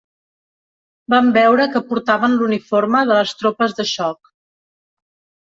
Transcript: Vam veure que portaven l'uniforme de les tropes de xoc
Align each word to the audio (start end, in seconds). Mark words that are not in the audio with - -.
Vam 1.13 1.29
veure 1.35 1.67
que 1.75 1.81
portaven 1.89 2.33
l'uniforme 2.39 3.03
de 3.11 3.19
les 3.19 3.35
tropes 3.43 3.79
de 3.83 3.87
xoc 3.93 4.35